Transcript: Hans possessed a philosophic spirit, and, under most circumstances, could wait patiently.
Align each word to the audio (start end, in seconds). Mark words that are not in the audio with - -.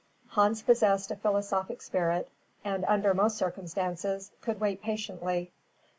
Hans 0.29 0.63
possessed 0.63 1.11
a 1.11 1.15
philosophic 1.15 1.79
spirit, 1.79 2.27
and, 2.63 2.83
under 2.85 3.13
most 3.13 3.37
circumstances, 3.37 4.31
could 4.41 4.59
wait 4.59 4.81
patiently. 4.81 5.51